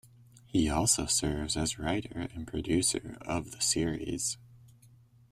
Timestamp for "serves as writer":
1.05-2.27